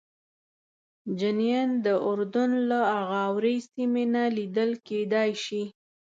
جنین 1.19 1.69
د 1.85 1.87
اردن 2.09 2.51
له 2.69 2.79
اغاورې 2.99 3.55
سیمې 3.71 4.05
نه 4.13 4.23
لیدل 4.37 4.71
کېدای 4.87 5.31
شي. 5.43 5.63